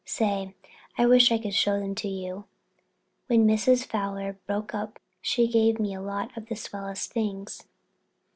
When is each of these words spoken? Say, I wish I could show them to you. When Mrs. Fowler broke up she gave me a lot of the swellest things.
Say, 0.03 0.55
I 0.97 1.05
wish 1.05 1.31
I 1.31 1.37
could 1.37 1.53
show 1.53 1.79
them 1.79 1.93
to 1.93 2.07
you. 2.07 2.45
When 3.27 3.45
Mrs. 3.45 3.85
Fowler 3.85 4.39
broke 4.47 4.73
up 4.73 4.97
she 5.21 5.47
gave 5.47 5.79
me 5.79 5.93
a 5.93 6.01
lot 6.01 6.35
of 6.35 6.47
the 6.47 6.55
swellest 6.55 7.11
things. 7.11 7.67